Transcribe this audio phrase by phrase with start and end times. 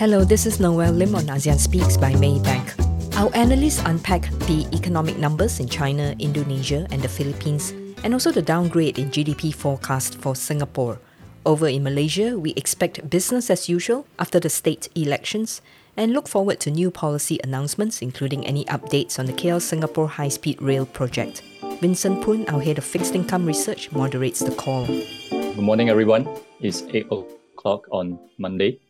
[0.00, 2.72] Hello, this is Noel Lim on ASEAN Speaks by Maybank.
[3.18, 8.40] Our analysts unpack the economic numbers in China, Indonesia, and the Philippines, and also the
[8.40, 10.98] downgrade in GDP forecast for Singapore.
[11.44, 15.60] Over in Malaysia, we expect business as usual after the state elections
[15.98, 20.32] and look forward to new policy announcements, including any updates on the KL Singapore High
[20.32, 21.42] Speed Rail project.
[21.82, 24.86] Winson Phoon, our head of fixed income research, moderates the call.
[24.86, 26.26] Good morning, everyone.
[26.58, 28.80] It's 8 o'clock on Monday.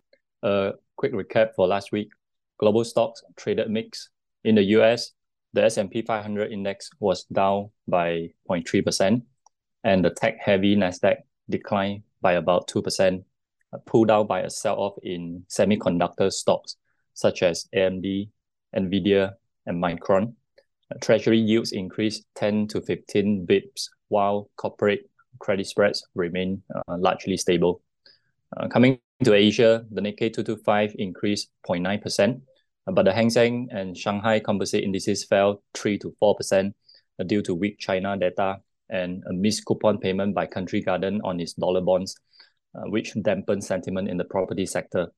[0.44, 2.10] A quick recap for last week.
[2.58, 4.10] Global stocks traded mixed.
[4.44, 5.12] In the US,
[5.54, 9.22] the S&P 500 index was down by 0.3%,
[9.82, 11.16] and the tech-heavy Nasdaq
[11.48, 13.24] declined by about 2%,
[13.86, 16.76] pulled down by a sell-off in semiconductor stocks
[17.14, 18.28] such as AMD,
[18.76, 19.32] Nvidia,
[19.64, 20.34] and Micron.
[21.00, 27.80] Treasury yields increased 10 to 15 bips, while corporate credit spreads remain uh, largely stable.
[28.54, 32.40] Uh, coming to Asia, the Nikkei 225 increased 0.9%,
[32.86, 36.72] but the Hang Seng and Shanghai composite indices fell 3 to 4%
[37.18, 38.56] uh, due to weak China data
[38.88, 42.16] and a missed coupon payment by Country Garden on its dollar bonds,
[42.74, 45.08] uh, which dampened sentiment in the property sector.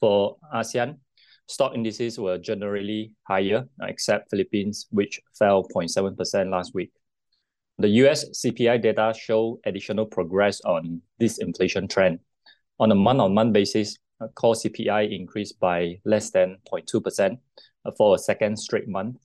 [0.00, 0.98] For ASEAN,
[1.46, 6.92] stock indices were generally higher, except Philippines, which fell 0.7% last week.
[7.78, 12.20] The US CPI data show additional progress on this inflation trend.
[12.78, 13.96] On a month-on-month basis,
[14.34, 17.38] core CPI increased by less than 0.2%
[17.96, 19.16] for a second straight month,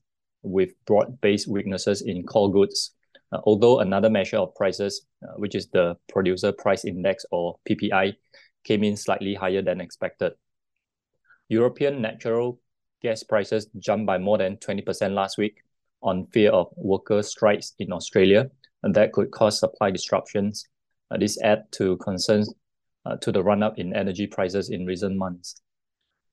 [0.43, 2.93] with broad-based weaknesses in core goods.
[3.31, 8.13] Uh, although another measure of prices, uh, which is the Producer Price Index or PPI,
[8.63, 10.33] came in slightly higher than expected.
[11.49, 12.59] European natural
[13.01, 15.61] gas prices jumped by more than 20% last week
[16.03, 18.49] on fear of worker strikes in Australia,
[18.83, 20.67] and that could cause supply disruptions.
[21.09, 22.53] Uh, this add to concerns
[23.05, 25.61] uh, to the run-up in energy prices in recent months.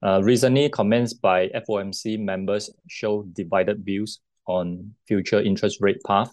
[0.02, 6.32] Uh, recently, comments by FOMC members show divided views on future interest rate path.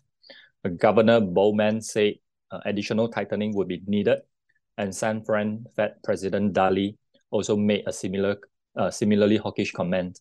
[0.64, 2.16] Uh, Governor Bowman said
[2.52, 4.20] uh, additional tightening would be needed,
[4.78, 6.98] and San Fran Fed President Daly
[7.32, 8.38] also made a similar,
[8.78, 10.20] uh, similarly hawkish comment.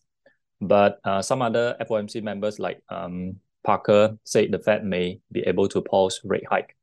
[0.59, 3.35] But uh, some other FOMC members, like um,
[3.65, 6.75] Harker, said the Fed may be able to pause rate hike.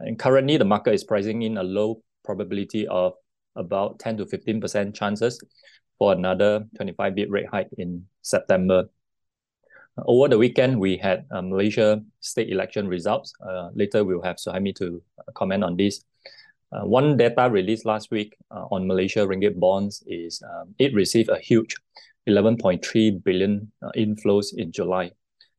[0.00, 3.14] And currently, the market is pricing in a low probability of
[3.56, 5.40] about 10 to 15% chances
[5.98, 8.84] for another 25 bit rate hike in September.
[10.06, 13.32] Over the weekend, we had uh, Malaysia state election results.
[13.42, 16.04] Uh, later, we'll have Suhaimi to uh, comment on this.
[16.70, 21.30] Uh, one data released last week uh, on Malaysia ringgit bonds is um, it received
[21.30, 21.74] a huge
[22.28, 25.10] 11.3 billion uh, inflows in July,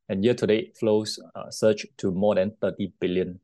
[0.08, 1.20] and year-to-date flows
[1.50, 3.42] surged to more than 30 billion.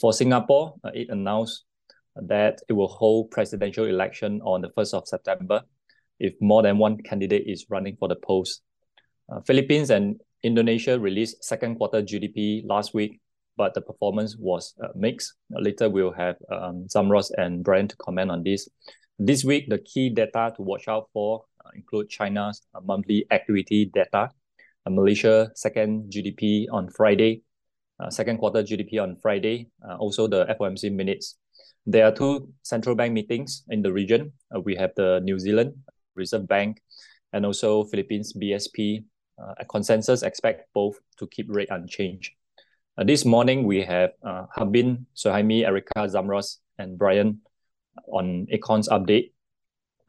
[0.00, 1.69] for Singapore, it announced
[2.16, 5.62] that it will hold presidential election on the 1st of September
[6.20, 8.62] if more than one candidate is running for the post.
[9.32, 13.20] Uh, Philippines and Indonesia released second quarter GDP last week,
[13.56, 15.34] but the performance was uh, mixed.
[15.54, 18.68] Uh, later, we'll have um, Zamros and Brian to comment on this.
[19.18, 23.90] This week, the key data to watch out for uh, include China's uh, monthly activity
[23.92, 24.30] data,
[24.86, 27.42] uh, Malaysia second GDP on Friday,
[28.08, 29.68] second quarter GDP on Friday,
[29.98, 31.36] also the FOMC minutes
[31.86, 34.32] there are two central bank meetings in the region.
[34.54, 35.74] Uh, we have the New Zealand
[36.14, 36.82] Reserve Bank
[37.32, 39.04] and also Philippines BSP.
[39.40, 42.32] Uh, a consensus expect both to keep rate unchanged.
[42.98, 47.40] Uh, this morning, we have uh, Hak Bin, Suhaimi, Erica, Zamros, and Brian
[48.12, 49.32] on Econ's update,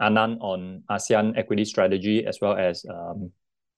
[0.01, 3.31] Anand on ASEAN equity strategy, as well as um,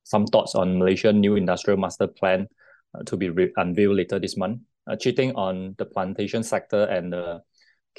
[0.03, 2.47] some thoughts on Malaysian new industrial master plan
[2.95, 4.61] uh, to be unveiled later this month.
[4.89, 7.41] Uh, Chee Ting on the plantation sector and the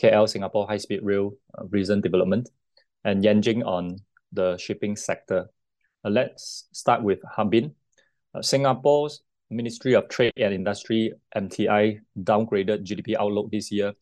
[0.00, 2.50] KL Singapore High Speed Rail uh, recent development,
[3.04, 3.98] and Yan Jin on
[4.32, 5.46] the shipping sector.
[6.04, 7.74] Uh, let's start with Hak Bin.
[8.34, 13.92] Uh, Singapore's Ministry of Trade and Industry MTI downgraded GDP outlook this year,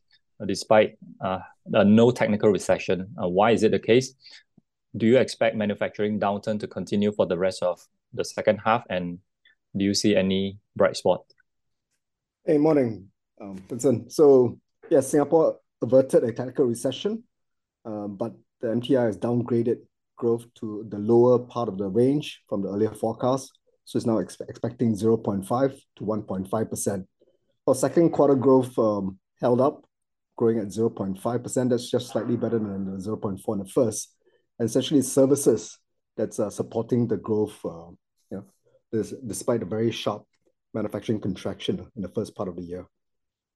[0.41, 3.15] uh, despite uh, no technical recession.
[3.23, 4.15] Uh, why is it the case?
[4.97, 9.19] Do you expect manufacturing downturn to continue for the rest of the second half, and
[9.77, 11.25] do you see any bright spot?
[12.45, 13.09] Hey, morning,
[13.41, 14.11] um, Winson.
[14.12, 14.59] So,
[14.91, 17.23] yes, Singapore averted a technical recession,
[17.84, 19.79] uh, but the MTI has downgraded
[20.17, 23.50] growth to the lower part of the range from the earlier forecast.
[23.84, 27.06] So it's now ex expecting 0.5 to 1.5%.
[27.64, 29.84] For second quarter growth um, held up,
[30.37, 31.70] growing at 0.5%.
[31.70, 34.14] That's just slightly better than the 0.4 in the first.
[34.58, 35.78] And essentially services
[36.17, 37.90] that's uh, supporting the growth, uh,
[38.93, 40.25] this, despite a very sharp
[40.75, 42.87] manufacturing contraction in the first part of the year.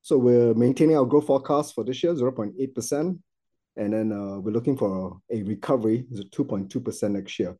[0.06, 3.18] So we're maintaining our growth forecast for this year, 0.8%.
[3.76, 7.58] And then uh, we're looking for a recovery, is 2.2% next year.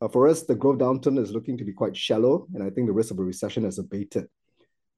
[0.00, 2.86] Uh, for us, the growth downturn is looking to be quite shallow, and I think
[2.86, 4.26] the risk of a recession has abated.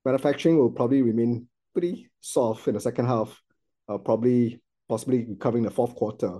[0.04, 3.42] Manufacturing will probably remain pretty soft in the second half,
[3.88, 6.38] uh, probably possibly recovering the fourth quarter.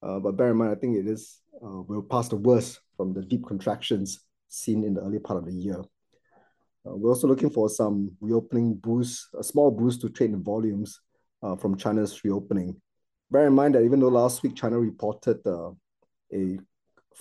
[0.00, 3.44] But bear in mind, I think it is we'll pass the worst from the deep
[3.44, 5.82] contractions seen in the early part of the year.
[6.86, 11.00] Uh, we're also looking for some reopening boost, a small boost to trade in volumes
[11.42, 12.80] uh, from China's reopening.
[13.30, 15.70] Bear in mind that even though last week China reported uh,
[16.34, 16.58] a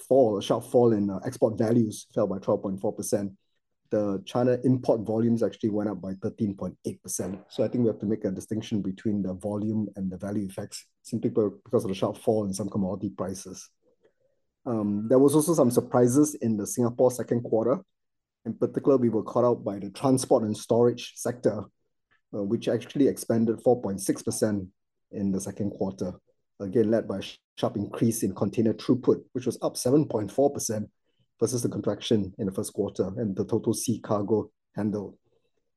[0.07, 3.35] fall, a sharp fall in uh, export values, fell by 12.4%,
[3.91, 7.43] the China import volumes actually went up by 13.8%.
[7.49, 10.45] So I think we have to make a distinction between the volume and the value
[10.45, 13.69] effects, simply because of the sharp fall in some commodity prices.
[14.65, 17.79] Um, there was also some surprises in the Singapore second quarter.
[18.45, 21.63] In particular, we were caught out by the transport and storage sector,
[22.33, 24.67] uh, which actually expanded 4.6%
[25.11, 26.13] in the second quarter,
[26.59, 27.23] again led by a
[27.57, 30.89] sharp increase in container throughput, which was up 7.4%
[31.39, 35.17] versus the contraction in the first quarter and the total sea cargo handled.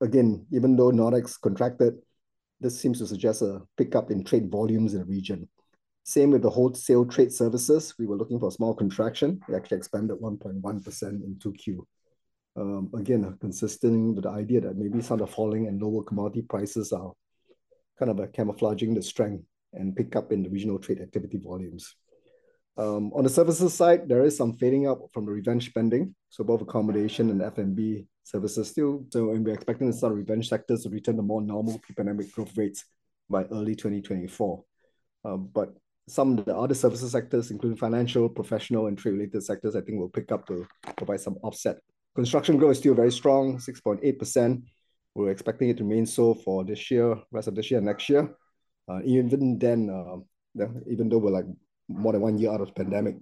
[0.01, 1.95] Again, even though NODX contracted,
[2.61, 5.49] this seems to suggest a pickup in trade volumes in the region.
[6.05, 7.95] Same with the wholesale trade services.
[7.99, 9.41] We were looking for a small contraction.
[9.49, 11.79] It actually expanded 1.1% in 2Q.
[12.57, 16.43] Um, again, consistent with the idea that maybe some of the falling and lower commodity
[16.43, 17.13] prices are
[17.99, 21.97] kind of a camouflaging the strength and pick up in the regional trade activity volumes.
[22.77, 26.15] Um, on the services side, there is some fading up from the revenge spending.
[26.29, 29.05] So both accommodation and F&B services still.
[29.11, 32.85] So and we're expecting some revenge sectors to return to more normal pre-pandemic growth rates
[33.31, 34.65] by early 2024.
[35.25, 35.75] Um, but
[36.09, 40.09] some of the other services sectors, including financial, professional, and trade-related sectors, I think will
[40.09, 40.67] pick up to
[40.97, 41.79] provide some offset.
[42.15, 44.63] Construction growth is still very strong, 6.8%.
[45.15, 48.35] We're expecting it to remain so for this year, rest of this year, next year.
[48.89, 51.47] Uh, even then, uh, even though we're like
[51.89, 53.17] more than one year out of the pandemic,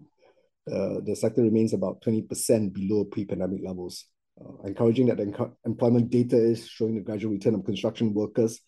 [0.70, 4.06] uh, the sector remains about 20% below pre-pandemic levels.
[4.40, 8.60] Uh, encouraging that the employment data is showing the gradual return of construction workers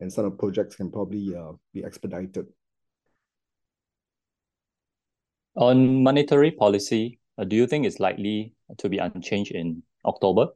[0.00, 2.46] and some of projects can probably uh, be expedited.
[5.56, 10.48] On monetary policy, do you think it's likely to be unchanged in October?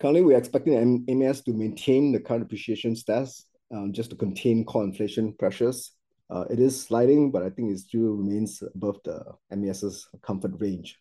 [0.00, 4.84] Currently, we're expecting MAS to maintain the current appreciation status um, just to contain core
[4.84, 5.92] inflation pressures.
[6.28, 10.98] Uh, it is sliding, but I think it still remains above the MAS's comfort range.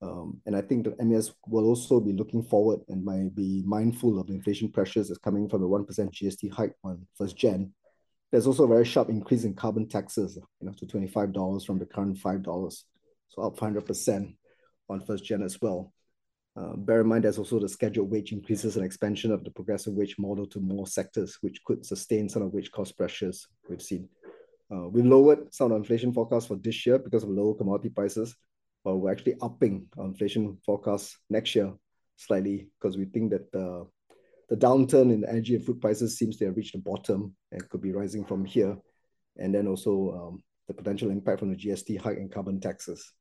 [0.00, 4.18] Um, and I think the MAS will also be looking forward and might be mindful
[4.18, 7.72] of inflation pressures that's coming from the 1% GST hike on 1st Jan.
[8.30, 11.86] There's also a very sharp increase in carbon taxes, you know, to $25 from the
[11.86, 12.82] current $5.
[13.32, 14.34] So up 500%
[14.90, 15.92] on 1st gen as well.
[16.54, 19.94] Uh, bear in mind, there's also the scheduled wage increases and expansion of the progressive
[19.94, 24.06] wage model to more sectors, which could sustain some of wage cost pressures we've seen.
[24.70, 27.88] Uh, we lowered some of the inflation forecasts for this year because of lower commodity
[27.88, 28.36] prices,
[28.84, 31.72] but we're actually upping our inflation forecast next year
[32.16, 33.86] slightly because we think that the,
[34.50, 37.80] the downturn in energy and food prices seems to have reached the bottom and could
[37.80, 38.76] be rising from here.
[39.38, 43.12] And then also um, the potential impact from the GST hike and carbon taxes.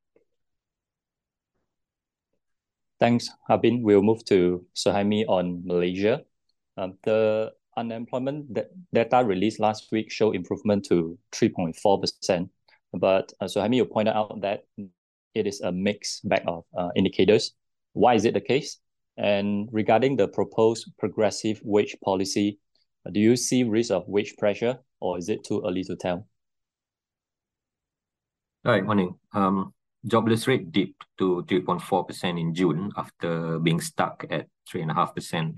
[3.01, 3.81] Thanks, Hak Bin.
[3.81, 6.21] We'll move to Suhaimi on Malaysia.
[6.77, 8.55] Um, the unemployment
[8.93, 12.47] data released last week show improvement to 3.4%.
[12.93, 14.65] But uh, Suhaimi, you pointed out that
[15.33, 17.53] it is a mixed bag of uh, indicators.
[17.93, 18.77] Why is it the case?
[19.17, 22.59] And regarding the proposed progressive wage policy,
[23.11, 26.27] do you see risk of wage pressure or is it too early to tell?
[28.63, 29.15] Hi, morning.
[30.05, 35.57] Jobless rate dipped to 3.4% in June after being stuck at 3.5%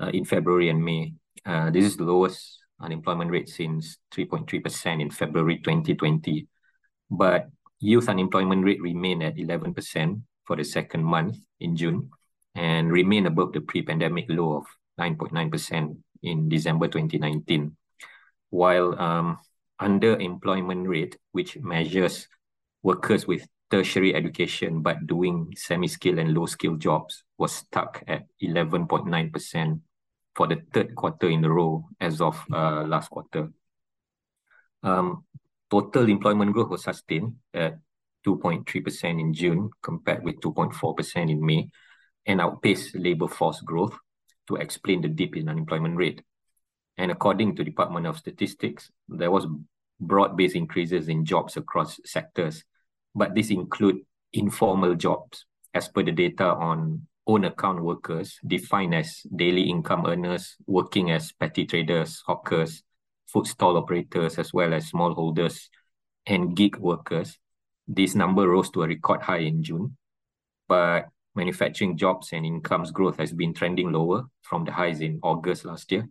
[0.00, 1.14] uh, in February and May.
[1.44, 6.46] Uh, this is the lowest unemployment rate since 3.3% in February 2020.
[7.10, 7.48] But
[7.80, 12.10] youth unemployment rate remained at 11% for the second month in June
[12.54, 14.66] and remained above the pre-pandemic low of
[15.00, 17.76] 9.9% in December 2019.
[18.50, 19.38] While um,
[19.80, 22.28] underemployment rate, which measures
[22.86, 29.80] workers with tertiary education but doing semi-skilled and low-skilled jobs was stuck at 11.9%
[30.36, 33.50] for the third quarter in a row as of uh, last quarter.
[34.84, 35.24] Um,
[35.68, 37.78] total employment growth was sustained at
[38.24, 41.68] 2.3% in June compared with 2.4% in May
[42.24, 43.98] and outpaced labor force growth
[44.46, 46.22] to explain the dip in unemployment rate.
[46.98, 49.44] And according to Department of Statistics, there was
[49.98, 52.62] broad-based increases in jobs across sectors
[53.16, 53.96] but this include
[54.34, 60.56] informal jobs as per the data on own account workers defined as daily income earners
[60.66, 62.82] working as petty traders, hawkers,
[63.26, 65.68] food stall operators, as well as smallholders
[66.26, 67.38] and gig workers.
[67.88, 69.96] This number rose to a record high in June,
[70.68, 75.64] but manufacturing jobs and incomes growth has been trending lower from the highs in August
[75.64, 76.08] last year.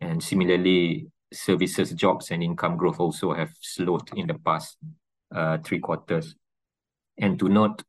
[0.00, 4.76] And similarly, services jobs and income growth also have slowed in the past
[5.34, 6.34] uh, three quarters.
[7.20, 7.82] And to note,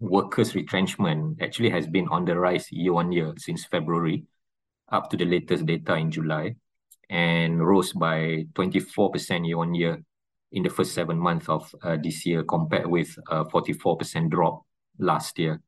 [0.00, 4.24] workers' retrenchment actually has been on the rise year on year since February
[4.90, 6.54] up to the latest data in July
[7.08, 10.02] and rose by 24% year on year
[10.52, 14.62] in the first seven months of uh, this year compared with a 44% drop
[14.98, 15.60] last year.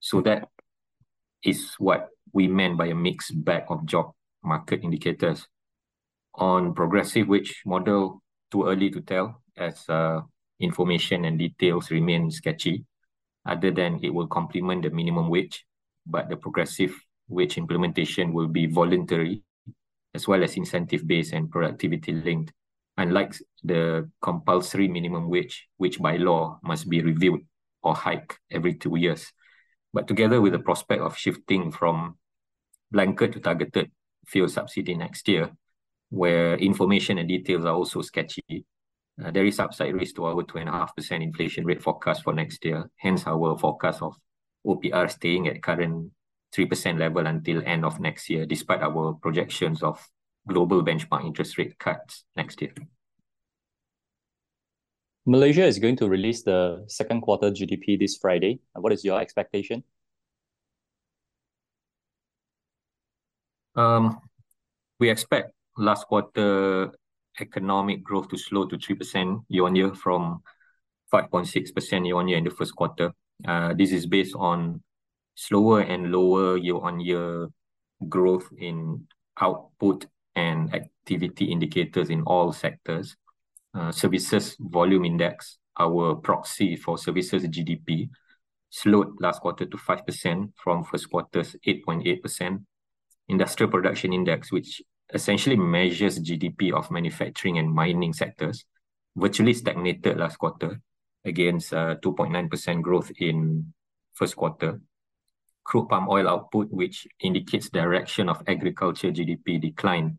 [0.00, 0.48] So that
[1.42, 5.46] is what we meant by a mixed bag of job market indicators.
[6.34, 10.20] On progressive wage model, too early to tell as uh,
[10.60, 12.84] information and details remain sketchy,
[13.46, 15.66] other than it will complement the minimum wage,
[16.06, 16.94] but the progressive
[17.28, 19.42] wage implementation will be voluntary
[20.14, 22.52] as well as incentive-based and productivity-linked,
[22.96, 23.34] unlike
[23.64, 27.40] the compulsory minimum wage, which by law must be reviewed
[27.82, 29.32] or hiked every two years.
[29.92, 32.16] But together with the prospect of shifting from
[32.92, 33.90] blanket to targeted
[34.26, 35.50] fuel subsidy next year,
[36.10, 38.64] where information and details are also sketchy,
[39.22, 42.90] uh, there is upside risk to our 2.5% inflation rate forecast for next year.
[42.96, 44.16] Hence, our forecast of
[44.66, 46.10] OPR staying at current
[46.54, 50.04] 3% level until end of next year, despite our projections of
[50.48, 52.72] global benchmark interest rate cuts next year.
[55.26, 58.60] Malaysia is going to release the second quarter GDP this Friday.
[58.74, 59.82] What is your expectation?
[63.74, 64.20] Um,
[65.00, 66.92] we expect last quarter
[67.40, 70.42] economic growth to slow to 3% year-on-year from
[71.12, 73.12] 5.6% year-on-year in the first quarter.
[73.46, 74.82] Uh, this is based on
[75.34, 77.48] slower and lower year-on-year
[78.08, 79.06] growth in
[79.40, 83.16] output and activity indicators in all sectors.
[83.74, 88.08] Uh, services volume index, our proxy for services GDP,
[88.70, 92.64] slowed last quarter to 5% from first quarter's 8.8%.
[93.28, 98.64] Industrial production index, which essentially measures GDP of manufacturing and mining sectors,
[99.16, 100.80] virtually stagnated last quarter
[101.24, 103.72] against 2.9% uh, growth in
[104.14, 104.80] first quarter
[105.64, 110.18] crude palm oil output, which indicates direction of agriculture GDP decline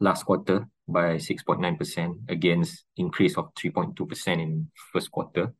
[0.00, 5.52] last quarter by 6.9% against increase of 3.2% in first quarter.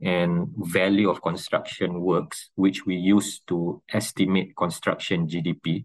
[0.00, 5.84] And value of construction works, which we use to estimate construction GDP,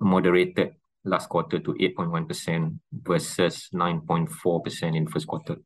[0.00, 5.56] moderated last quarter to 8.1% versus 9.4% in first quarter.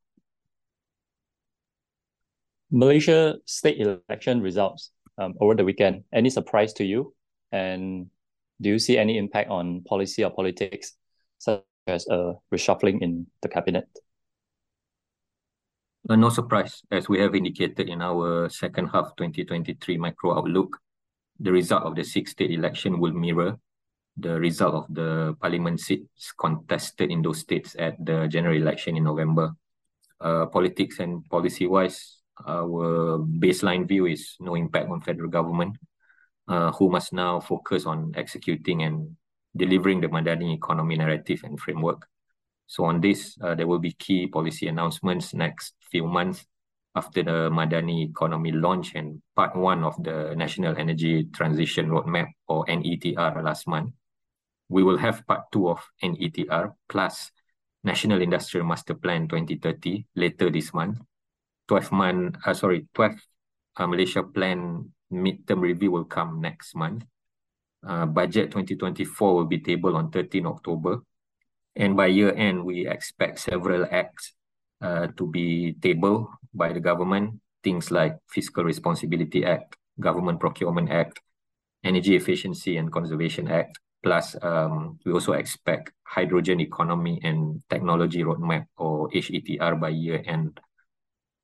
[2.71, 6.05] Malaysia state election results um, over the weekend.
[6.13, 7.15] Any surprise to you?
[7.51, 8.09] And
[8.61, 10.95] do you see any impact on policy or politics,
[11.39, 13.89] such as a reshuffling in the cabinet?
[16.09, 20.79] Uh, no surprise, as we have indicated in our second half 2023 macro outlook,
[21.41, 23.59] the result of the six state election will mirror
[24.19, 29.05] the result of the parliament seats contested in those states at the general election in
[29.05, 29.55] November.
[30.21, 35.77] Uh, politics and policy-wise, our baseline view is no impact on federal government,
[36.49, 39.17] uh, who must now focus on executing and
[39.57, 42.07] delivering the Madani economy narrative and framework.
[42.67, 46.45] So on this, uh, there will be key policy announcements next few months
[46.95, 52.67] after the Madani economy launch and part one of the National Energy Transition Roadmap or
[52.67, 53.93] NETR last month.
[54.69, 57.31] We will have part two of NETR plus
[57.85, 60.99] National Industrial Master Plan 2030 later this month
[61.69, 63.15] 12 month, uh, sorry, 12
[63.77, 67.05] uh, Malaysia plan midterm review will come next month.
[67.87, 69.07] Uh, budget 2024
[69.37, 71.05] will be tabled on 13 October.
[71.77, 74.35] And by year end, we expect several acts
[74.83, 77.39] uh, to be tabled by the government.
[77.63, 81.21] Things like Fiscal Responsibility Act, Government Procurement Act,
[81.85, 83.79] Energy Efficiency and Conservation Act.
[84.03, 90.61] Plus, um, we also expect Hydrogen Economy and Technology Roadmap or HETR by year end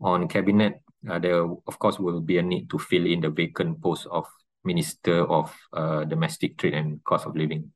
[0.00, 3.80] on cabinet, uh, there of course will be a need to fill in the vacant
[3.82, 4.26] post of
[4.64, 7.72] Minister of uh, Domestic Trade and Cost of Living.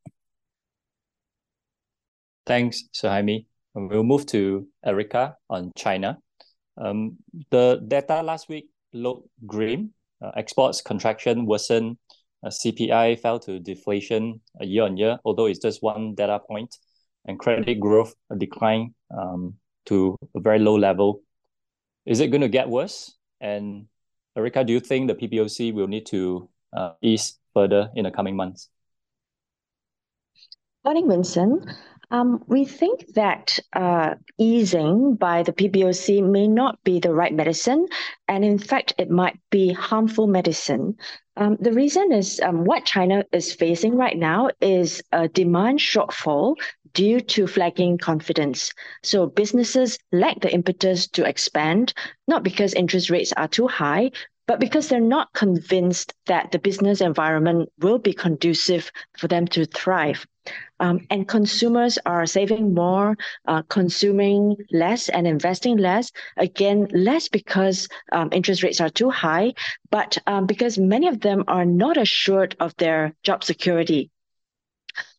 [2.47, 3.47] Thanks, Suhaimi.
[3.75, 6.19] We'll move to Erica on China.
[6.77, 7.19] Um,
[7.51, 9.93] the data last week looked grim.
[10.21, 11.99] Uh, exports contraction worsened.
[12.47, 16.77] CPI fell to deflation year on year, although it's just one data point,
[17.25, 19.55] and credit growth declined um,
[19.87, 21.23] to a very low level
[22.09, 23.15] is it going to get worse?
[23.39, 23.87] And
[24.35, 28.35] Erica, do you think the PBOC will need to uh, ease further in the coming
[28.35, 28.71] months?
[30.85, 31.71] Morning, Winson.
[32.11, 37.87] Um, we think that uh, easing by the PBOC may not be the right medicine,
[38.27, 40.97] and in fact, it might be harmful medicine.
[41.39, 46.57] Um, the reason is um, what China is facing right now is a demand shortfall
[46.95, 48.73] due to flagging confidence.
[49.05, 51.95] So businesses lack the impetus to expand,
[52.27, 54.11] not because interest rates are too high,
[54.49, 59.65] but because they're not convinced that the business environment will be conducive for them to
[59.65, 60.27] thrive.
[60.81, 66.13] Um, and consumers are saving more, uh, consuming less, and investing less.
[66.37, 69.55] Again, less because um, interest rates are too high,
[69.91, 74.11] but um, because many of them are not assured of their job security.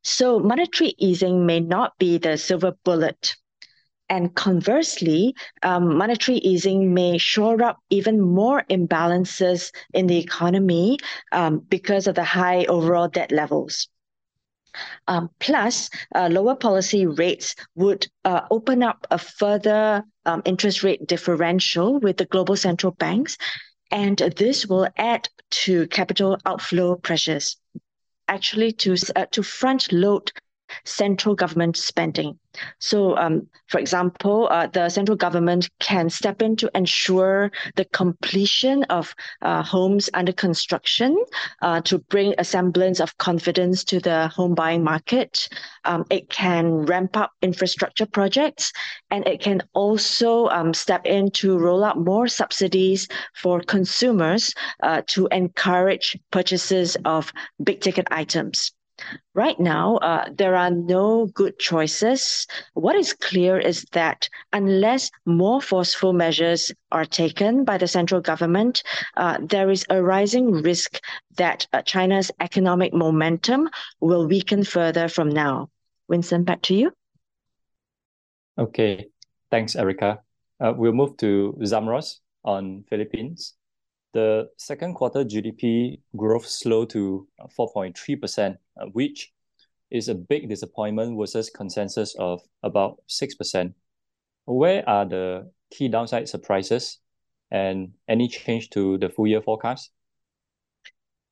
[0.03, 3.35] So, monetary easing may not be the silver bullet
[4.09, 10.97] and conversely, um, monetary easing may shore up even more imbalances in the economy
[11.31, 13.87] um, because of the high overall debt levels.
[15.07, 21.05] Um, plus, uh, lower policy rates would uh, open up a further um, interest rate
[21.07, 23.37] differential with the global central banks,
[23.91, 27.57] and this will add to capital outflow pressures.
[28.27, 30.31] Actually, to uh, to front load
[30.85, 32.37] central government spending.
[32.79, 38.83] So, um, for example, uh, the central government can step in to ensure the completion
[38.85, 41.17] of uh, homes under construction
[41.61, 45.47] uh, to bring a semblance of confidence to the home buying market.
[45.85, 48.73] Um, it can ramp up infrastructure projects,
[49.11, 55.01] and it can also um, step in to roll out more subsidies for consumers uh,
[55.07, 57.31] to encourage purchases of
[57.63, 58.71] big ticket items.
[59.33, 62.47] Right now, uh, there are no good choices.
[62.73, 68.83] What is clear is that unless more forceful measures are taken by the central government,
[69.17, 70.99] uh, there is a rising risk
[71.37, 75.69] that uh, China's economic momentum will weaken further from now.
[76.09, 76.91] Winson, back to you.
[78.57, 79.07] Okay,
[79.51, 80.19] thanks, Erica.
[80.59, 83.55] Uh, we'll move to Zamros on Philippines.
[84.13, 89.31] The second quarter GDP growth slowed to 4.3%, uh, which
[89.91, 93.73] is a big disappointment versus consensus of about 6%.
[94.45, 96.97] Where are the key downside surprises
[97.51, 99.91] and any change to the full year forecast?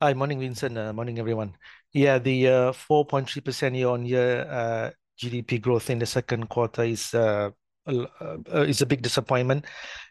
[0.01, 0.77] Hi, morning, Winson.
[0.77, 1.55] Uh, morning, everyone.
[1.93, 7.49] Yeah, the uh, 4.3% year-on-year uh, GDP growth in the second quarter is uh,
[7.87, 9.65] uh, is a big disappointment.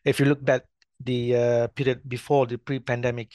[0.05, 0.62] If you look back
[1.01, 3.33] the uh, period before the pre-pandemic,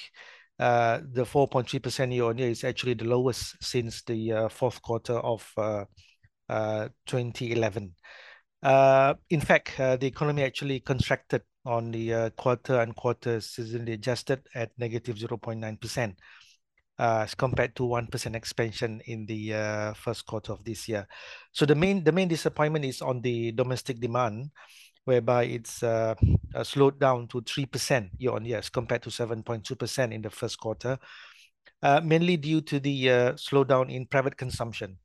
[0.59, 5.43] uh, the 4.3% year-on-year is actually the lowest since the uh, fourth quarter of
[6.47, 7.95] 2011.
[9.29, 16.15] In fact, the economy actually contracted on the quarter-on-quarter seasonally adjusted at negative 0.9%.
[16.99, 21.07] Uh, as compared to 1% expansion in the first quarter of this year.
[21.51, 24.51] So the main the main disappointment is on the domestic demand,
[25.05, 26.13] whereby it's uh,
[26.53, 30.59] uh, slowed down to 3% year on year as compared to 7.2% in the first
[30.59, 30.97] quarter,
[31.81, 34.97] uh, mainly due to the uh, slowdown in private consumption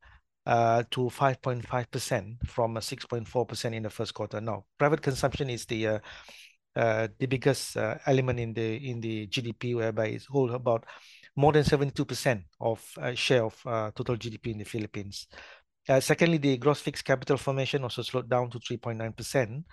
[0.44, 4.40] uh, to 5.5% from 6.4% in the first quarter.
[4.40, 6.00] Now, private consumption is the
[6.76, 10.85] uh, the biggest element in the in the GDP, whereby it's hold about
[11.35, 13.62] more than 72% of share of
[13.94, 15.26] total GDP in the Philippines.
[15.88, 19.64] Uh, secondly, the gross fixed capital formation also slowed down to 3.9%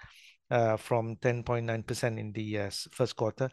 [0.51, 3.49] uh, from 10.9% in the uh, first quarter.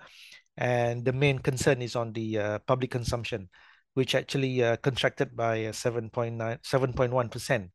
[0.56, 3.48] And the main concern is on the uh, public consumption,
[3.94, 7.70] which actually uh, contracted by 7.9, 7.1%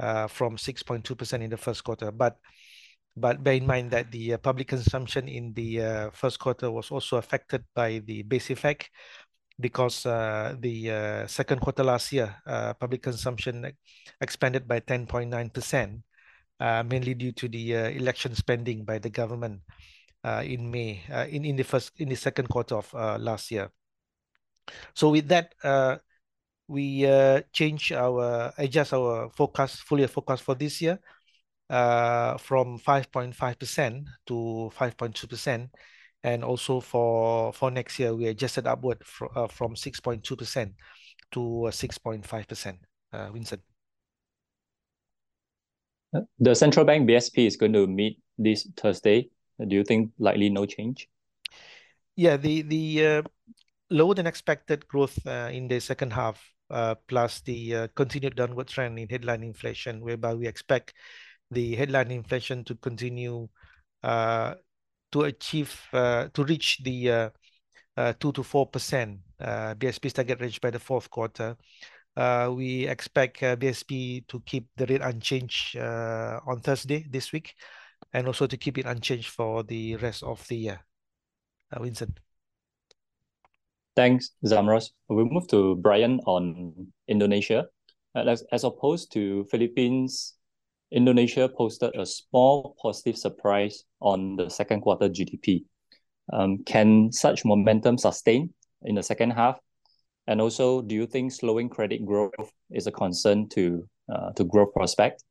[0.00, 2.10] uh, from 6.2% in the first quarter.
[2.10, 2.36] But
[3.16, 7.64] but bear in mind that the public consumption in the first quarter was also affected
[7.74, 8.90] by the base effect
[9.60, 13.66] because uh, the uh, second quarter last year, uh, public consumption
[14.20, 16.02] expanded by 10.9%,
[16.60, 19.60] uh, mainly due to the uh, election spending by the government
[20.24, 23.70] uh, in May, in, in the first, in the second quarter of last year.
[24.94, 25.54] So with that,
[26.68, 27.02] we
[27.52, 31.00] change our, adjust our forecast, full year forecast for this year
[31.68, 34.34] from 5.5% to
[34.76, 35.68] 5.2%.
[36.24, 40.74] And also for for next year, we adjusted upward fr uh, from 6.2%
[41.32, 42.78] to 6.5%.
[43.12, 43.60] Uh, Winson.
[46.14, 49.30] Uh, the central bank BSP is going to meet this Thursday.
[49.58, 51.08] Do you think likely no change?
[52.16, 53.22] Yeah, the the uh,
[53.90, 58.68] lower than expected growth uh, in the second half, uh, plus the uh, continued downward
[58.68, 60.94] trend in headline inflation, whereby we expect
[61.50, 63.48] the headline inflation to continue
[64.02, 64.54] uh,
[65.12, 67.30] to achieve uh, to reach the uh,
[67.96, 71.56] uh, two to four percent BSP's target range by the fourth quarter.
[72.50, 77.54] we expect BSP to keep the rate unchanged on Thursday this week,
[78.12, 80.80] and also to keep it unchanged for the rest of the year.
[81.76, 82.16] Winson.
[83.94, 84.90] Thanks, Zamros.
[85.08, 87.66] We'll move to Brian on Indonesia.
[88.14, 90.37] As opposed to Philippines,
[90.90, 95.64] Indonesia posted a small positive surprise on the second quarter GDP.
[96.32, 99.58] Um, Can such momentum sustain in the second half?
[100.26, 104.72] And also, do you think slowing credit growth is a concern to uh, to growth
[104.72, 105.24] prospect?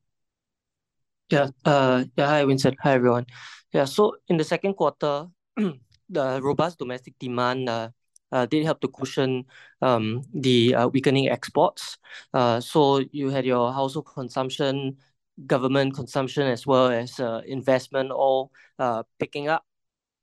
[1.30, 1.50] Yeah.
[1.64, 2.26] Uh, yeah.
[2.26, 2.74] Hi, Winson.
[2.82, 3.26] Hi, everyone.
[3.72, 5.26] Yeah, so in the second quarter,
[6.08, 7.90] the robust domestic demand uh,
[8.32, 9.44] uh, did help to cushion
[9.82, 11.98] um, the weakening exports.
[12.32, 14.96] Uh, So you had your household consumption,
[15.46, 19.64] government consumption, as well as uh, investment all uh, picking up.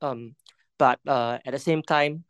[0.02, 0.36] Um,
[0.78, 2.28] But uh, at the same time,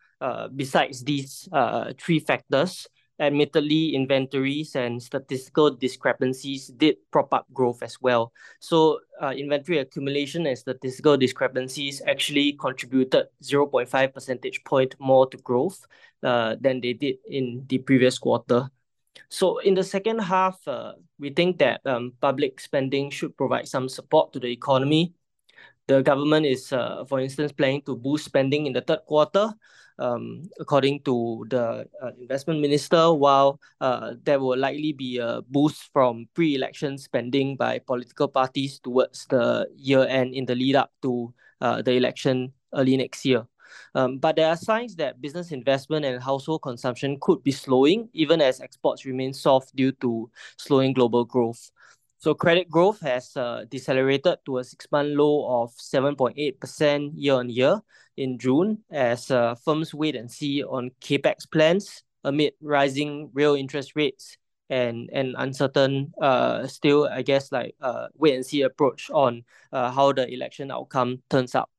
[0.53, 1.49] besides these
[1.97, 2.85] three factors,
[3.17, 8.29] admittedly, inventories and statistical discrepancies did prop up growth as well.
[8.61, 9.01] So
[9.33, 15.81] inventory accumulation and statistical discrepancies actually contributed 0.5 percentage point more to growth
[16.21, 18.69] than they did in the previous quarter.
[19.29, 23.89] So in the second half, uh, we think that um, public spending should provide some
[23.89, 25.13] support to the economy.
[25.87, 29.53] The government is, uh, for instance, planning to boost spending in the third quarter,
[29.99, 33.59] um, according to the uh, investment minister, while
[34.23, 40.33] there will likely be a boost from pre-election spending by political parties towards the year-end
[40.33, 43.45] in the lead-up to the election early next year.
[43.95, 48.59] But there are signs that business investment and household consumption could be slowing, even as
[48.59, 51.71] exports remain soft due to slowing global growth.
[52.17, 57.81] So credit growth has uh, decelerated to a six-month low of 7.8% year-on-year
[58.17, 63.95] in June, as uh, firms wait and see on CapEx plans amid rising real interest
[63.95, 64.37] rates
[64.69, 70.27] and and uncertain, uh still, I guess, like uh wait-and-see approach on uh, how the
[70.27, 71.69] election outcome turns out.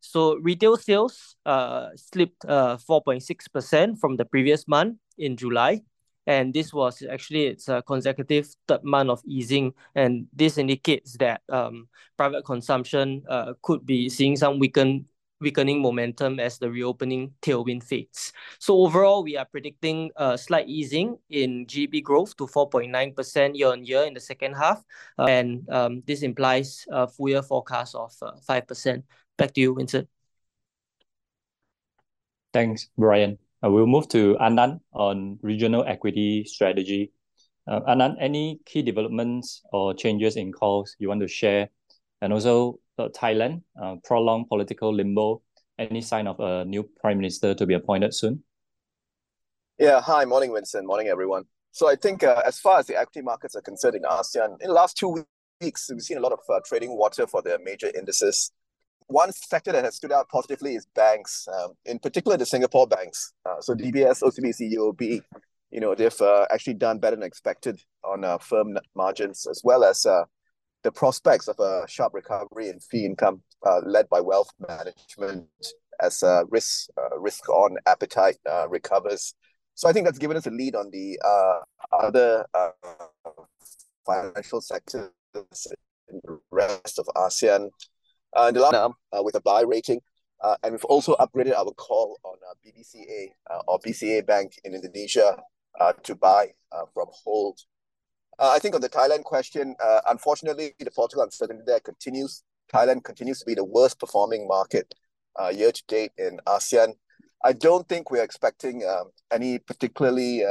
[0.00, 5.82] So retail sales uh, slipped uh, 4.6% from the previous month in July,
[6.26, 11.88] and this was actually its consecutive third month of easing, and this indicates that um,
[12.16, 14.58] private consumption uh, could be seeing some
[15.40, 18.32] weakening momentum as the reopening tailwind fades.
[18.58, 24.14] So overall, we are predicting a slight easing in GDP growth to 4.9% year-on-year in
[24.14, 24.84] the second half,
[25.18, 28.12] and um, this implies a full year forecast of
[28.48, 29.02] 5%.
[29.38, 30.08] Back to you, Winson.
[32.52, 33.38] Thanks, Brian.
[33.64, 37.12] Uh, we'll move to Anand on regional equity strategy.
[37.68, 41.68] Uh, Anand, any key developments or changes in calls you want to share?
[42.20, 43.62] And also, uh, Thailand,
[44.04, 45.42] prolonged political limbo,
[45.78, 48.42] any sign of a new prime minister to be appointed soon?
[49.78, 50.00] Yeah.
[50.00, 50.24] Hi.
[50.24, 50.84] Morning, Winson.
[50.84, 51.44] Morning, everyone.
[51.70, 54.74] So I think, as far as the equity markets are concerned in ASEAN, in the
[54.74, 55.24] last two
[55.60, 58.50] weeks, we've seen a lot of trading water for the major indices.
[59.08, 63.32] One sector that has stood out positively is banks, um, in particular, the Singapore banks.
[63.44, 65.22] Uh, so DBS, OCBC, UOB,
[65.70, 69.82] you know, they've uh, actually done better than expected on uh, firm margins, as well
[69.82, 70.02] as
[70.82, 73.42] the prospects of a sharp recovery in fee income,
[73.82, 75.46] led by wealth management
[76.00, 78.36] as risk-on appetite
[78.68, 79.34] recovers.
[79.74, 81.18] So I think that's given us a lead on the
[81.92, 82.44] other
[84.06, 87.70] financial sectors in the rest of ASEAN.
[88.34, 90.00] Uh, the last uh, with a buy rating,
[90.42, 93.30] uh, and we've also upgraded our call on BDCA
[93.66, 95.36] or BCA Bank in Indonesia
[96.02, 96.48] to buy
[96.92, 97.58] from hold.
[98.38, 99.74] I think on the Thailand question,
[100.08, 102.44] unfortunately, the political uncertainty there continues.
[102.72, 104.94] Thailand continues to be the worst performing market
[105.52, 106.92] year to date in ASEAN.
[107.44, 110.44] I don't think we're expecting um, any particularly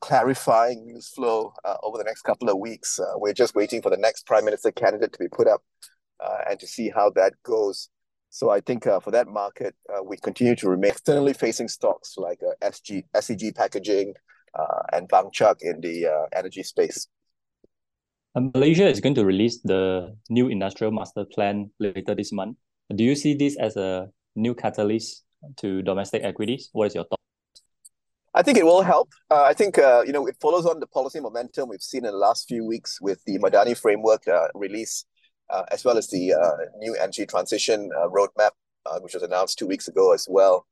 [0.00, 2.98] clarifying news flow over the next couple of weeks.
[3.16, 5.62] We're just waiting for the next prime minister candidate to be put up
[6.20, 7.88] Uh, and to see how that goes.
[8.30, 12.14] So I think uh, for that market, uh, we continue to remain externally facing stocks
[12.16, 14.14] like SG, SCG Packaging
[14.92, 17.08] and Bangchak in the energy space.
[18.36, 22.56] Malaysia is going to release the new industrial master plan later this month.
[22.94, 25.24] Do you see this as a new catalyst
[25.58, 26.70] to domestic equities?
[26.72, 27.20] What is your thought?
[28.34, 29.10] I think it will help.
[29.30, 32.48] I think, you know, it follows on the policy momentum we've seen in the last
[32.48, 34.24] few weeks with the Madani Framework
[34.54, 35.04] release,
[35.50, 38.50] Uh, as well as the uh, new energy transition uh, roadmap,
[39.00, 40.66] which was announced two weeks ago as well.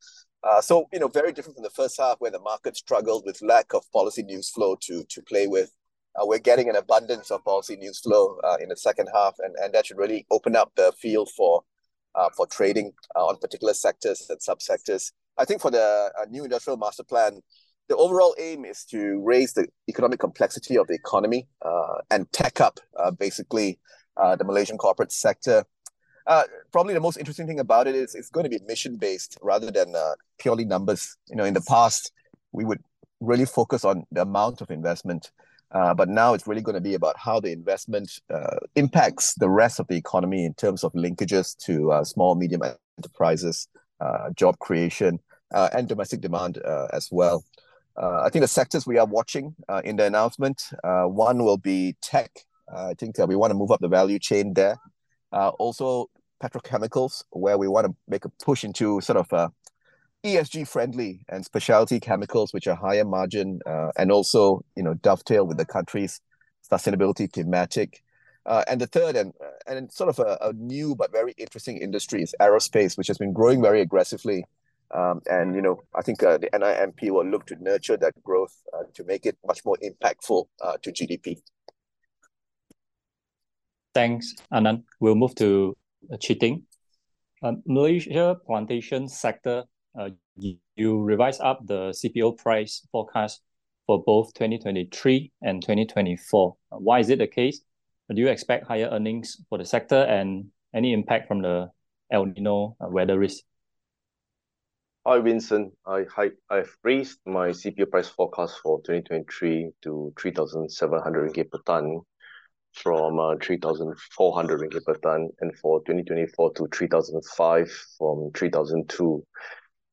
[0.61, 3.75] So, you know, very different from the first half, where the market struggled with lack
[3.75, 5.71] of policy news flow to play with.
[6.21, 9.99] We're getting an abundance of policy news flow in the second half, and that should
[9.99, 11.63] really open up the field for
[12.51, 15.13] trading on particular sectors and subsectors.
[15.39, 17.41] I think for the new industrial master plan,
[17.89, 22.61] the overall aim is to raise the economic complexity of the economy uh, and tech
[22.61, 23.79] up uh, basically
[24.17, 25.65] uh, the Malaysian corporate sector.
[26.27, 29.37] Uh, probably the most interesting thing about it is it's going to be mission based
[29.43, 31.17] rather than uh, purely numbers.
[31.29, 32.13] You know, in the past,
[32.53, 32.81] we would
[33.21, 35.33] really focus on the amount of investment.
[35.73, 39.49] Uh, but now it's really going to be about how the investment uh, impacts the
[39.49, 42.61] rest of the economy in terms of linkages to uh, small, medium
[42.99, 43.69] enterprises,
[44.01, 45.19] uh, job creation,
[45.51, 46.59] and domestic demand
[46.93, 47.45] as well.
[47.97, 52.31] I think the sectors we are watching in the announcement, one will be tech.
[52.75, 54.77] I think we want to move up the value chain there.
[55.33, 56.07] also,
[56.43, 59.53] petrochemicals, where we want to make a push into sort of
[60.25, 65.47] ESG friendly and specialty chemicals, which are higher margin uh, and also you know dovetail
[65.47, 66.21] with the country's
[66.71, 68.03] sustainability thematic.
[68.45, 69.33] Uh, and the third and
[69.67, 73.33] and sort of a, a, new but very interesting industry is aerospace, which has been
[73.33, 74.45] growing very aggressively.
[74.93, 78.55] Um, and you know, I think uh, the NIMP will look to nurture that growth
[78.75, 81.41] uh, to make it much more impactful uh, to GDP.
[83.95, 84.85] Thanks, Anand.
[85.01, 85.77] We'll move to
[86.13, 86.63] uh, Chee Ting.
[87.67, 89.65] Malaysia plantation sector
[89.99, 93.43] uh, you, revise up the CPO price forecast
[93.87, 96.57] for both 2023 and 2024.
[96.71, 97.61] Why is it the case?
[98.15, 101.71] Do you expect higher earnings for the sector and any impact from the
[102.11, 103.43] El Nino uh, weather risk?
[105.05, 105.73] Hi, Winson.
[105.85, 112.03] I, I, I've raised my CPO price forecast for 2023 to 3,700 ringgit per ton
[112.75, 119.25] from uh, 3,400 ringgit per ton and for 2024 to 3,005 from 3,002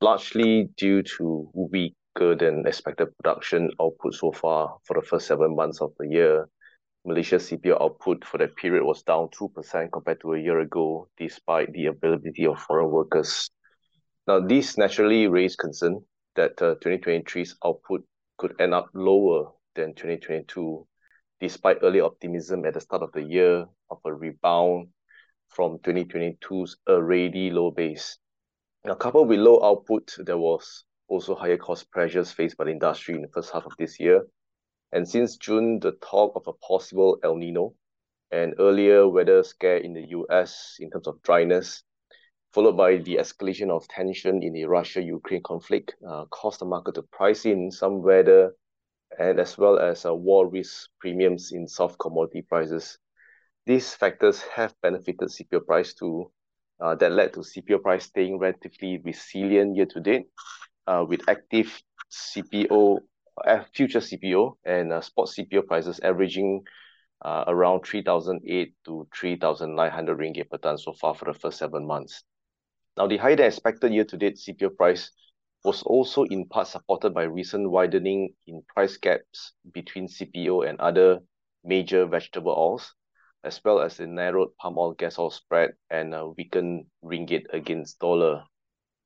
[0.01, 5.81] largely due to weaker than expected production output so far for the first seven months
[5.81, 6.49] of the year.
[7.05, 11.71] Malaysia's CPO output for that period was down 2% compared to a year ago, despite
[11.71, 13.49] the availability of foreign workers.
[14.27, 16.01] Now, this naturally raised concern
[16.35, 18.03] that uh, 2023's output
[18.37, 20.85] could end up lower than 2022,
[21.39, 24.89] despite early optimism at the start of the year of a rebound
[25.49, 28.17] from 2022's already low base.
[28.85, 33.15] Now, coupled with low output, there was also higher cost pressures faced by the industry
[33.15, 34.25] in the first half of this year.
[34.91, 37.73] And since June, the talk of a possible El Nino
[38.31, 41.83] and earlier weather scare in the US in terms of dryness,
[42.53, 47.03] followed by the escalation of tension in the Russia-Ukraine conflict, uh, caused the market to
[47.03, 48.53] price in some weather
[49.19, 52.97] and as well as uh, war risk premiums in soft commodity prices.
[53.65, 56.31] These factors have benefited CPO price too,
[56.79, 60.27] uh, that led to CPO price staying relatively resilient year to date,
[60.87, 62.99] uh, with active CPO,
[63.73, 66.63] future CPO and spot CPO prices averaging
[67.23, 72.23] around 3,008 to 3,900 ringgit per ton so far for the first seven months.
[72.97, 75.11] Now, the higher than expected year to date CPO price
[75.63, 81.19] was also in part supported by recent widening in price gaps between CPO and other
[81.63, 82.93] major vegetable oils,
[83.43, 87.99] as well as the narrowed palm oil gas oil spread and a weakened ringgit against
[87.99, 88.43] dollar.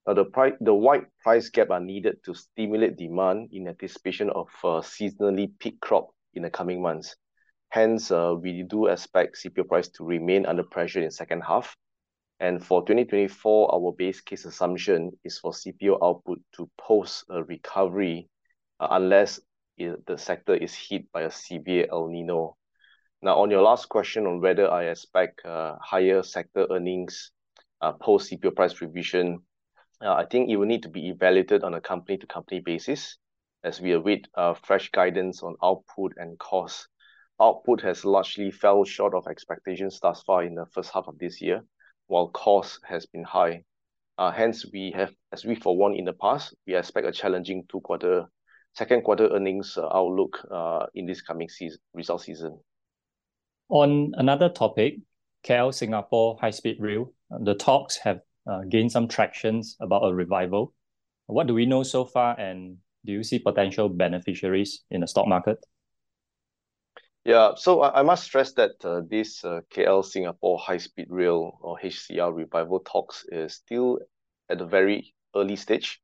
[0.06, 4.48] Now, the price, the wide price gap are needed to stimulate demand in anticipation of
[4.64, 7.16] a seasonally peak crop in the coming months.
[7.70, 11.76] Hence, uh, we do expect CPO price to remain under pressure in second half.
[12.40, 18.30] And for 2024, our base case assumption is for CPO output to post a recovery
[18.80, 19.40] uh, unless
[19.78, 22.58] the sector is hit by a severe El Nino
[23.24, 27.32] now, on your last question on whether I expect uh, higher sector earnings
[27.80, 29.40] uh, post CPO price revision,
[30.02, 33.18] I think it will need to be evaluated on a company-to-company basis
[33.64, 34.28] as we await
[34.62, 36.90] fresh guidance on output and cost.
[37.40, 41.42] Output has largely fell short of expectations thus far in the first half of this
[41.42, 41.64] year,
[42.08, 43.64] while cost has been high.
[44.18, 48.26] Uh, hence, we have, as we forewarned in the past, we expect a challenging two-quarter,
[48.74, 52.60] second quarter earnings uh, outlook uh, in this coming season, result season.
[53.70, 54.98] On another topic,
[55.44, 57.12] KL Singapore high speed rail,
[57.42, 58.20] the talks have
[58.70, 60.74] gained some tractions about a revival.
[61.28, 65.28] What do we know so far, and do you see potential beneficiaries in the stock
[65.28, 65.58] market?
[67.26, 71.58] Yeah, so I, I must stress that uh, this uh, KL Singapore high speed rail
[71.62, 74.00] or HSR revival talks is still
[74.50, 76.02] at a very early stage,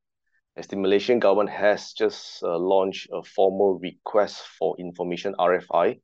[0.56, 6.00] as the Malaysian government has just uh, launched a formal request for information RFI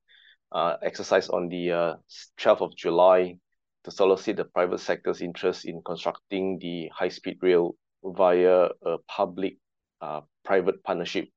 [0.53, 1.95] uh, exercise on the uh,
[2.39, 3.39] 12th of July
[3.85, 7.75] to solicit the private sector's interest in constructing the high-speed rail
[8.05, 11.29] via a public-private uh, partnership.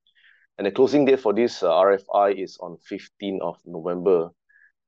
[0.59, 4.27] And the closing date for this uh, RFI is on 15th of November.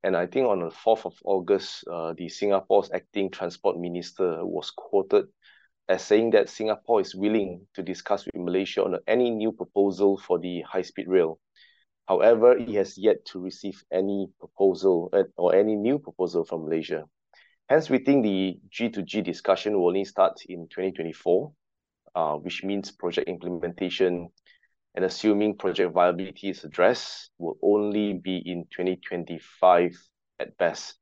[0.04, 4.70] And I think on the 4th of August, uh, the Singapore's acting transport minister was
[4.70, 5.28] quoted
[5.88, 10.40] as saying that Singapore is willing to discuss with Malaysia on any new proposal for
[10.40, 11.40] the high-speed rail.
[12.06, 17.06] However, it has yet to receive any proposal uh, or any new proposal from Malaysia.
[17.70, 21.54] Hence, we think the G2G discussion will only start in 2024,
[22.14, 24.28] uh, which means project implementation
[24.96, 29.96] and assuming project viability is addressed will only be in 2025
[30.40, 30.96] at best.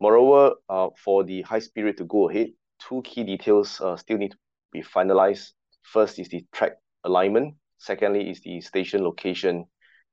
[0.00, 2.48] Moreover, uh, for the high spirit to go ahead,
[2.80, 4.38] two key details uh, still need to
[4.72, 5.52] be finalized.
[5.82, 6.72] First is the track
[7.04, 7.54] alignment.
[7.78, 9.64] Secondly is the station location.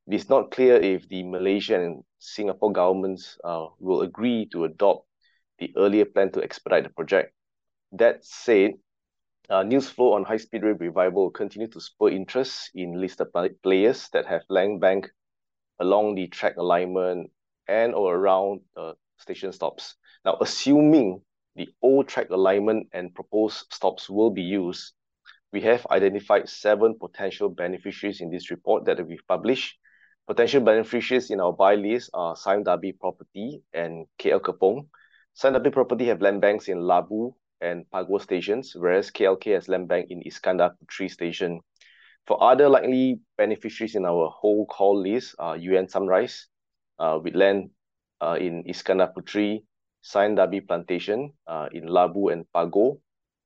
[0.07, 5.07] It is not clear if the Malaysian and Singapore governments uh, will agree to adopt
[5.59, 7.33] the earlier plan to expedite the project.
[7.91, 8.73] That said,
[9.49, 13.27] Uh, news flow on high-speed rail revival continue to spur interest in listed
[13.63, 15.09] players that have land bank
[15.79, 17.31] along the track alignment
[17.67, 19.95] and or around the station stops.
[20.23, 21.21] Now, assuming
[21.55, 24.93] the old track alignment and proposed stops will be used,
[25.51, 29.79] we have identified seven potential beneficiaries in this report that we've published.
[30.27, 34.87] Potential beneficiaries in our buy list are Sime Darby Property and KL Kepong.
[35.33, 39.87] Sime Darby Property have land banks in Labu and Pagoh stations, whereas KLK has land
[39.87, 41.59] bank in Iskandar Puteri station.
[42.27, 46.47] For other likely beneficiaries in our whole call list are UEM Sunrise,
[46.99, 47.71] uh, with land
[48.21, 49.63] uh, in Iskandar Puteri,
[50.01, 52.99] Sime Darby Plantation uh, in Labu and Pagoh,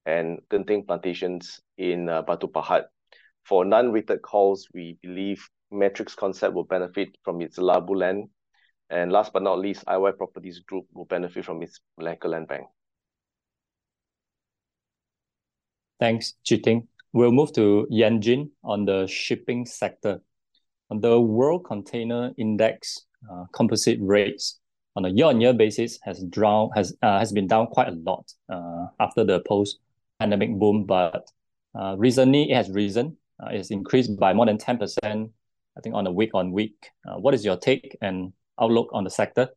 [0.05, 2.85] and Genting Plantations in uh, Batu Pahat.
[3.43, 8.29] For non-rated calls, we believe Matrix Concept will benefit from its Labu land.
[8.89, 12.67] And last but not least, IOI Properties Group will benefit from its Malacca land bank.
[16.03, 16.89] Thanks, Chee Ting.
[17.13, 20.19] We'll move to Yan Jin on the shipping sector.
[20.89, 24.59] On the World Container Index uh, composite rates
[24.97, 28.87] on a year-on-year basis has drown has uh, has been down quite a lot uh,
[28.99, 31.25] after the post-pandemic boom, but
[31.73, 33.15] uh, recently it has risen.
[33.41, 35.31] Uh, it's increased by more than 10%,
[35.77, 36.85] I think, on a week-on-week.
[37.07, 39.47] Uh, what is your take and outlook on the sector?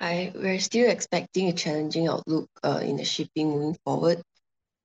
[0.00, 4.22] I we're still expecting a challenging outlook uh, in the shipping moving forward.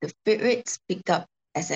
[0.01, 1.71] The freight rates picked up as,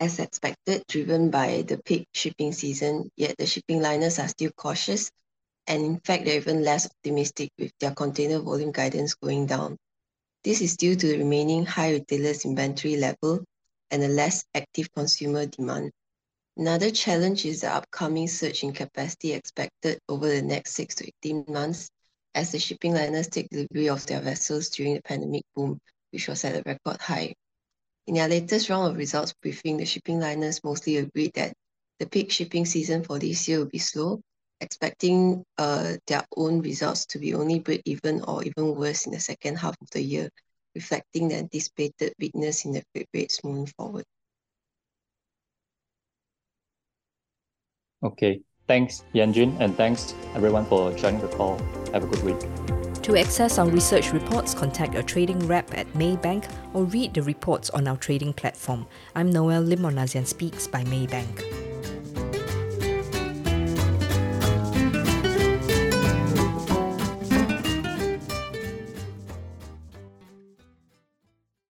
[0.00, 5.10] as expected, driven by the peak shipping season, yet the shipping liners are still cautious
[5.66, 9.76] and in fact they're even less optimistic with their container volume guidance going down.
[10.42, 13.44] This is due to the remaining high retailers inventory level
[13.90, 15.92] and a less active consumer demand.
[16.56, 21.44] Another challenge is the upcoming surge in capacity expected over the next 6 to 18
[21.48, 21.88] months
[22.34, 25.78] as the shipping liners take delivery of their vessels during the pandemic boom,
[26.10, 27.32] which was at a record high.
[28.06, 31.54] In their latest round of results briefing, the shipping liners mostly agreed that
[31.98, 34.20] the peak shipping season for this year will be slow
[34.60, 39.20] expecting uh, their own results to be only break even or even worse in the
[39.20, 40.28] second half of the year,
[40.74, 44.04] reflecting the anticipated weakness in the freight rates moving forward.
[48.02, 51.58] Okay, thanks Yan Jin and thanks everyone for joining the call.
[51.92, 52.79] Have a good week.
[53.02, 57.70] To access our research reports, contact a trading rep at Maybank or read the reports
[57.70, 58.86] on our trading platform.
[59.14, 61.69] I'm Noel Lim on ASEAN Speaks by Maybank.